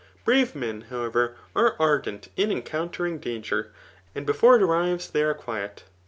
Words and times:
Brave 0.25 0.55
mai, 0.55 0.81
how 0.89 1.03
ever, 1.03 1.35
are 1.55 1.75
ardem 1.77 2.23
in 2.35 2.49
encount^ing 2.49 3.21
danger, 3.21 3.71
but 4.15 4.25
befimre 4.25 4.57
k 4.57 4.65
arrives 4.65 5.07
they 5.11 5.21
are 5.21 5.35
quiet. 5.35 5.83